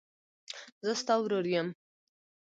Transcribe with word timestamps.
زه 0.85 0.91
ستا 1.01 1.13
ورور 1.19 1.45
یم. 1.53 1.67